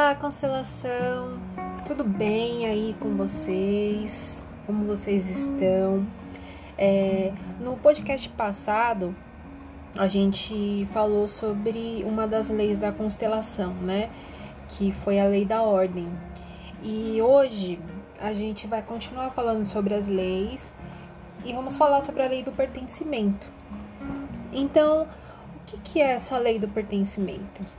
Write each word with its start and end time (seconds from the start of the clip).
Olá, 0.00 0.14
constelação! 0.14 1.40
Tudo 1.84 2.04
bem 2.04 2.66
aí 2.66 2.94
com 3.00 3.16
vocês? 3.16 4.40
Como 4.64 4.84
vocês 4.84 5.28
estão? 5.28 6.06
É, 6.78 7.32
no 7.58 7.76
podcast 7.76 8.28
passado, 8.28 9.12
a 9.96 10.06
gente 10.06 10.88
falou 10.92 11.26
sobre 11.26 12.04
uma 12.06 12.28
das 12.28 12.48
leis 12.48 12.78
da 12.78 12.92
constelação, 12.92 13.74
né? 13.74 14.08
Que 14.68 14.92
foi 14.92 15.18
a 15.18 15.24
lei 15.24 15.44
da 15.44 15.62
ordem. 15.62 16.08
E 16.80 17.20
hoje 17.20 17.80
a 18.20 18.32
gente 18.32 18.68
vai 18.68 18.82
continuar 18.82 19.32
falando 19.32 19.66
sobre 19.66 19.94
as 19.94 20.06
leis 20.06 20.72
e 21.44 21.52
vamos 21.52 21.76
falar 21.76 22.02
sobre 22.02 22.22
a 22.22 22.28
lei 22.28 22.44
do 22.44 22.52
pertencimento. 22.52 23.48
Então, 24.52 25.08
o 25.56 25.64
que, 25.66 25.76
que 25.78 26.00
é 26.00 26.12
essa 26.12 26.38
lei 26.38 26.56
do 26.60 26.68
pertencimento? 26.68 27.77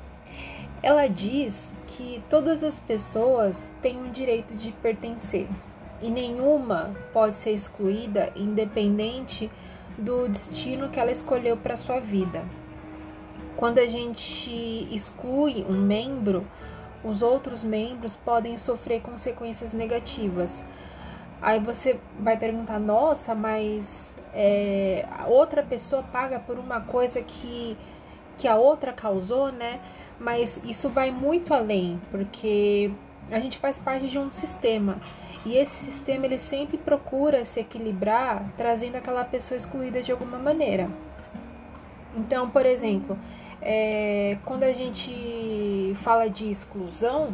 Ela 0.81 1.07
diz 1.07 1.73
que 1.87 2.23
todas 2.29 2.63
as 2.63 2.79
pessoas 2.79 3.71
têm 3.81 4.01
o 4.01 4.09
direito 4.09 4.53
de 4.55 4.71
pertencer 4.71 5.47
e 6.01 6.09
nenhuma 6.09 6.95
pode 7.11 7.35
ser 7.35 7.51
excluída 7.51 8.31
independente 8.35 9.51
do 9.97 10.29
destino 10.29 10.89
que 10.89 10.99
ela 10.99 11.11
escolheu 11.11 11.57
para 11.57 11.75
sua 11.75 11.99
vida. 11.99 12.45
Quando 13.57 13.79
a 13.79 13.85
gente 13.85 14.87
exclui 14.89 15.65
um 15.67 15.77
membro, 15.77 16.47
os 17.03 17.21
outros 17.21 17.61
membros 17.63 18.15
podem 18.15 18.57
sofrer 18.57 19.01
consequências 19.01 19.73
negativas. 19.73 20.63
Aí 21.41 21.59
você 21.59 21.99
vai 22.17 22.37
perguntar: 22.37 22.79
nossa, 22.79 23.35
mas 23.35 24.13
é, 24.33 25.05
outra 25.27 25.61
pessoa 25.61 26.03
paga 26.03 26.39
por 26.39 26.57
uma 26.57 26.79
coisa 26.79 27.21
que, 27.21 27.77
que 28.37 28.47
a 28.47 28.55
outra 28.55 28.93
causou, 28.93 29.51
né? 29.51 29.81
Mas 30.19 30.59
isso 30.63 30.89
vai 30.89 31.11
muito 31.11 31.53
além, 31.53 31.99
porque 32.11 32.91
a 33.31 33.39
gente 33.39 33.57
faz 33.57 33.79
parte 33.79 34.07
de 34.07 34.17
um 34.17 34.31
sistema 34.31 34.99
e 35.45 35.55
esse 35.55 35.85
sistema 35.85 36.25
ele 36.25 36.37
sempre 36.37 36.77
procura 36.77 37.45
se 37.45 37.59
equilibrar, 37.59 38.43
trazendo 38.57 38.97
aquela 38.97 39.23
pessoa 39.23 39.57
excluída 39.57 40.01
de 40.01 40.11
alguma 40.11 40.37
maneira. 40.37 40.89
Então, 42.15 42.49
por 42.49 42.65
exemplo, 42.65 43.17
é, 43.61 44.37
quando 44.43 44.63
a 44.63 44.73
gente 44.73 45.93
fala 45.95 46.29
de 46.29 46.51
exclusão, 46.51 47.33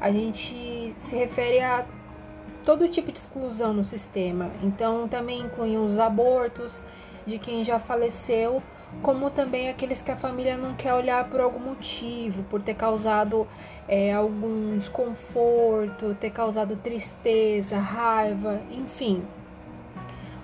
a 0.00 0.10
gente 0.10 0.94
se 0.98 1.14
refere 1.14 1.60
a 1.60 1.84
todo 2.64 2.88
tipo 2.88 3.12
de 3.12 3.18
exclusão 3.18 3.74
no 3.74 3.84
sistema. 3.84 4.50
Então, 4.62 5.06
também 5.06 5.40
incluem 5.40 5.76
os 5.76 5.98
abortos 5.98 6.82
de 7.26 7.38
quem 7.38 7.64
já 7.64 7.78
faleceu 7.78 8.62
como 9.02 9.30
também 9.30 9.68
aqueles 9.68 10.02
que 10.02 10.10
a 10.10 10.16
família 10.16 10.56
não 10.56 10.74
quer 10.74 10.92
olhar 10.92 11.24
por 11.28 11.40
algum 11.40 11.60
motivo, 11.60 12.42
por 12.44 12.60
ter 12.60 12.74
causado 12.74 13.46
é, 13.88 14.12
algum 14.12 14.78
desconforto, 14.78 16.14
ter 16.20 16.30
causado 16.30 16.76
tristeza, 16.76 17.78
raiva, 17.78 18.60
enfim. 18.70 19.22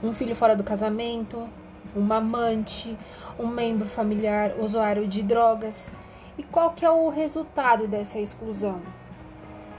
Um 0.02 0.12
filho 0.12 0.34
fora 0.34 0.56
do 0.56 0.64
casamento, 0.64 1.48
uma 1.94 2.17
amante, 2.17 2.97
um 3.39 3.47
membro 3.47 3.89
familiar 3.89 4.52
usuário 4.58 5.06
de 5.06 5.22
drogas. 5.22 5.92
E 6.39 6.42
qual 6.42 6.70
que 6.70 6.84
é 6.84 6.91
o 6.91 7.08
resultado 7.08 7.86
dessa 7.86 8.19
exclusão? 8.19 8.80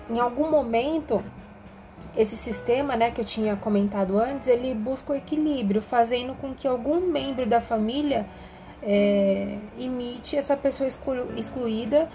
Em 0.10 0.20
algum 0.20 0.50
momento, 0.50 1.24
esse 2.16 2.36
sistema, 2.36 2.96
né, 2.96 3.12
que 3.12 3.22
eu 3.22 3.26
tinha 3.26 3.56
comentado 3.56 4.18
antes, 4.18 4.48
ele 4.48 4.74
busca 4.74 5.14
o 5.14 5.16
equilíbrio, 5.16 5.82
fazendo 5.82 6.34
com 6.36 6.54
que 6.54 6.68
algum 6.68 7.02
membro 7.12 7.46
da 7.46 7.62
família 7.62 8.26
é, 8.84 9.58
imite 9.78 10.36
essa 10.36 10.56
pessoa 10.56 10.88
exclu 10.88 11.28
excluída 11.38 12.10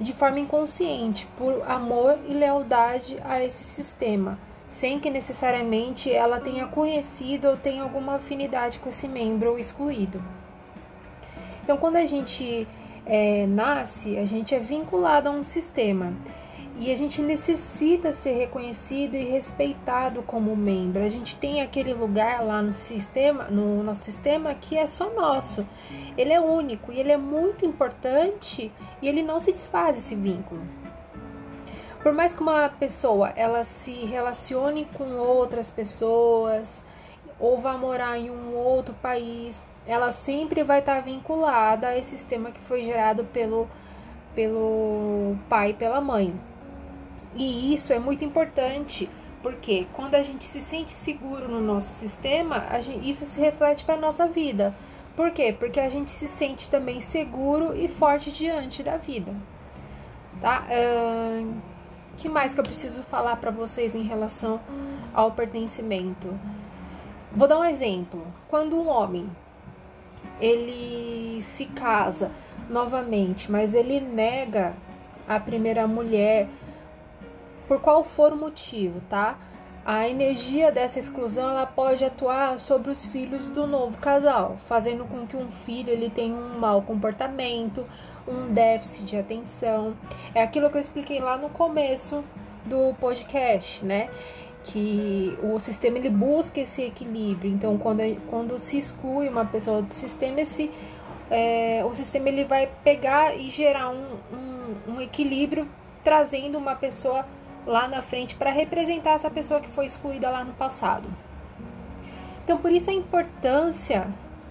de 0.00 0.12
forma 0.12 0.40
inconsciente, 0.40 1.28
por 1.36 1.62
amor 1.68 2.18
e 2.28 2.32
lealdade 2.32 3.18
a 3.24 3.42
esse 3.42 3.62
sistema, 3.62 4.38
sem 4.66 4.98
que 4.98 5.10
necessariamente 5.10 6.10
ela 6.10 6.40
tenha 6.40 6.66
conhecido 6.66 7.48
ou 7.48 7.56
tenha 7.56 7.82
alguma 7.82 8.16
afinidade 8.16 8.78
com 8.78 8.88
esse 8.88 9.06
membro 9.06 9.58
excluído. 9.58 10.22
Então, 11.62 11.76
quando 11.76 11.96
a 11.96 12.06
gente 12.06 12.66
é, 13.06 13.46
nasce, 13.46 14.18
a 14.18 14.24
gente 14.24 14.54
é 14.54 14.58
vinculado 14.58 15.28
a 15.28 15.32
um 15.32 15.44
sistema 15.44 16.12
e 16.78 16.90
a 16.90 16.96
gente 16.96 17.20
necessita 17.20 18.12
ser 18.12 18.32
reconhecido 18.32 19.14
e 19.14 19.24
respeitado 19.24 20.22
como 20.22 20.56
membro. 20.56 21.04
A 21.04 21.08
gente 21.08 21.36
tem 21.36 21.60
aquele 21.60 21.92
lugar 21.92 22.44
lá 22.44 22.62
no 22.62 22.72
sistema, 22.72 23.44
no 23.44 23.82
nosso 23.82 24.00
sistema 24.00 24.54
que 24.54 24.76
é 24.76 24.86
só 24.86 25.10
nosso. 25.10 25.66
Ele 26.16 26.32
é 26.32 26.40
único 26.40 26.92
e 26.92 26.98
ele 26.98 27.12
é 27.12 27.16
muito 27.16 27.64
importante 27.64 28.72
e 29.00 29.08
ele 29.08 29.22
não 29.22 29.40
se 29.40 29.52
desfaz 29.52 29.96
esse 29.96 30.14
vínculo. 30.14 30.62
Por 32.02 32.12
mais 32.12 32.34
que 32.34 32.42
uma 32.42 32.68
pessoa 32.68 33.32
ela 33.36 33.62
se 33.64 33.92
relacione 34.06 34.88
com 34.94 35.18
outras 35.18 35.70
pessoas 35.70 36.82
ou 37.38 37.58
vá 37.58 37.76
morar 37.76 38.18
em 38.18 38.30
um 38.30 38.56
outro 38.56 38.94
país, 38.94 39.62
ela 39.86 40.10
sempre 40.10 40.64
vai 40.64 40.80
estar 40.80 41.00
vinculada 41.00 41.88
a 41.88 41.98
esse 41.98 42.16
sistema 42.16 42.50
que 42.50 42.60
foi 42.60 42.84
gerado 42.84 43.24
pelo 43.24 43.68
pelo 44.34 45.36
pai 45.48 45.70
e 45.70 45.74
pela 45.74 46.00
mãe. 46.00 46.34
E 47.34 47.74
isso 47.74 47.92
é 47.92 47.98
muito 47.98 48.24
importante, 48.24 49.08
porque 49.42 49.86
quando 49.92 50.14
a 50.14 50.22
gente 50.22 50.44
se 50.44 50.60
sente 50.60 50.90
seguro 50.90 51.48
no 51.48 51.60
nosso 51.60 51.88
sistema, 51.98 52.62
gente, 52.80 53.08
isso 53.08 53.24
se 53.24 53.40
reflete 53.40 53.84
para 53.84 53.94
a 53.94 54.00
nossa 54.00 54.26
vida. 54.28 54.74
Por 55.16 55.30
quê? 55.30 55.54
Porque 55.58 55.80
a 55.80 55.88
gente 55.88 56.10
se 56.10 56.28
sente 56.28 56.70
também 56.70 57.00
seguro 57.00 57.76
e 57.76 57.88
forte 57.88 58.30
diante 58.30 58.82
da 58.82 58.96
vida. 58.96 59.34
Tá? 60.40 60.64
Que 62.16 62.28
mais 62.28 62.54
que 62.54 62.60
eu 62.60 62.64
preciso 62.64 63.02
falar 63.02 63.36
para 63.36 63.50
vocês 63.50 63.94
em 63.94 64.02
relação 64.02 64.60
ao 65.14 65.32
pertencimento? 65.32 66.38
Vou 67.34 67.48
dar 67.48 67.58
um 67.58 67.64
exemplo. 67.64 68.26
Quando 68.48 68.76
um 68.76 68.88
homem 68.88 69.30
ele 70.40 71.42
se 71.42 71.66
casa 71.66 72.30
novamente, 72.68 73.50
mas 73.50 73.74
ele 73.74 74.00
nega 74.00 74.74
a 75.28 75.38
primeira 75.38 75.86
mulher 75.86 76.48
por 77.72 77.80
qual 77.80 78.04
for 78.04 78.34
o 78.34 78.36
motivo, 78.36 79.00
tá? 79.08 79.38
A 79.82 80.06
energia 80.06 80.70
dessa 80.70 80.98
exclusão 80.98 81.50
ela 81.50 81.64
pode 81.64 82.04
atuar 82.04 82.60
sobre 82.60 82.90
os 82.90 83.02
filhos 83.02 83.48
do 83.48 83.66
novo 83.66 83.96
casal, 83.96 84.58
fazendo 84.68 85.06
com 85.06 85.26
que 85.26 85.38
um 85.38 85.50
filho 85.50 85.88
ele 85.88 86.10
tenha 86.10 86.34
um 86.34 86.58
mau 86.58 86.82
comportamento, 86.82 87.86
um 88.28 88.52
déficit 88.52 89.06
de 89.06 89.16
atenção. 89.16 89.94
É 90.34 90.42
aquilo 90.42 90.68
que 90.68 90.76
eu 90.76 90.82
expliquei 90.82 91.18
lá 91.18 91.38
no 91.38 91.48
começo 91.48 92.22
do 92.66 92.94
podcast, 93.00 93.82
né? 93.82 94.10
Que 94.64 95.38
o 95.42 95.58
sistema 95.58 95.96
ele 95.96 96.10
busca 96.10 96.60
esse 96.60 96.82
equilíbrio. 96.82 97.50
Então, 97.50 97.78
quando, 97.78 98.02
quando 98.28 98.58
se 98.58 98.76
exclui 98.76 99.30
uma 99.30 99.46
pessoa 99.46 99.80
do 99.80 99.90
sistema, 99.90 100.42
esse, 100.42 100.70
é, 101.30 101.82
o 101.90 101.94
sistema 101.94 102.28
ele 102.28 102.44
vai 102.44 102.68
pegar 102.84 103.34
e 103.34 103.48
gerar 103.48 103.88
um, 103.88 104.18
um, 104.30 104.92
um 104.92 105.00
equilíbrio, 105.00 105.66
trazendo 106.04 106.58
uma 106.58 106.74
pessoa 106.74 107.24
lá 107.66 107.88
na 107.88 108.02
frente 108.02 108.34
para 108.34 108.50
representar 108.50 109.12
essa 109.12 109.30
pessoa 109.30 109.60
que 109.60 109.68
foi 109.68 109.86
excluída 109.86 110.28
lá 110.30 110.44
no 110.44 110.52
passado. 110.54 111.08
Então, 112.44 112.58
por 112.58 112.72
isso 112.72 112.90
a 112.90 112.92
importância 112.92 114.08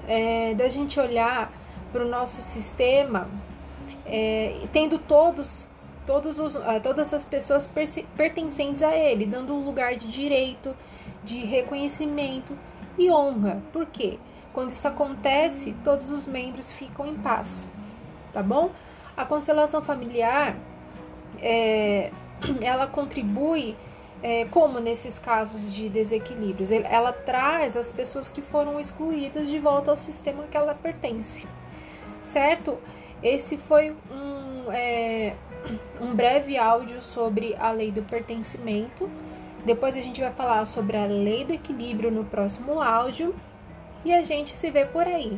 é, 0.07 0.53
da 0.53 0.69
gente 0.69 0.99
olhar 0.99 1.51
para 1.91 2.05
o 2.05 2.07
nosso 2.07 2.41
sistema, 2.41 3.29
é, 4.05 4.61
tendo 4.71 4.97
todos, 4.97 5.67
todos 6.05 6.39
os, 6.39 6.55
é, 6.55 6.79
todas 6.79 7.13
as 7.13 7.25
pessoas 7.25 7.69
pertencentes 8.15 8.81
a 8.81 8.95
ele, 8.95 9.25
dando 9.25 9.53
um 9.53 9.63
lugar 9.63 9.95
de 9.95 10.07
direito, 10.07 10.75
de 11.23 11.39
reconhecimento 11.39 12.57
e 12.97 13.11
honra. 13.11 13.61
Por 13.73 13.85
quê? 13.85 14.17
Quando 14.53 14.71
isso 14.71 14.87
acontece, 14.87 15.75
todos 15.83 16.09
os 16.09 16.27
membros 16.27 16.71
ficam 16.71 17.07
em 17.07 17.15
paz, 17.15 17.67
tá 18.33 18.41
bom? 18.41 18.71
A 19.15 19.25
constelação 19.25 19.81
familiar 19.81 20.55
é, 21.41 22.11
ela 22.61 22.87
contribui 22.87 23.75
é, 24.23 24.45
como 24.45 24.79
nesses 24.79 25.17
casos 25.17 25.73
de 25.73 25.89
desequilíbrios? 25.89 26.69
Ela 26.71 27.11
traz 27.11 27.75
as 27.75 27.91
pessoas 27.91 28.29
que 28.29 28.41
foram 28.41 28.79
excluídas 28.79 29.49
de 29.49 29.59
volta 29.59 29.91
ao 29.91 29.97
sistema 29.97 30.43
que 30.43 30.57
ela 30.57 30.75
pertence, 30.75 31.47
certo? 32.21 32.77
Esse 33.23 33.57
foi 33.57 33.95
um, 34.11 34.71
é, 34.71 35.35
um 35.99 36.13
breve 36.13 36.57
áudio 36.57 37.01
sobre 37.01 37.55
a 37.59 37.71
lei 37.71 37.91
do 37.91 38.01
pertencimento. 38.01 39.09
Depois 39.63 39.95
a 39.95 40.01
gente 40.01 40.19
vai 40.19 40.31
falar 40.31 40.65
sobre 40.65 40.97
a 40.97 41.05
lei 41.05 41.45
do 41.45 41.53
equilíbrio 41.53 42.09
no 42.09 42.25
próximo 42.25 42.81
áudio. 42.81 43.35
E 44.03 44.11
a 44.11 44.23
gente 44.23 44.51
se 44.55 44.71
vê 44.71 44.85
por 44.85 45.05
aí. 45.05 45.29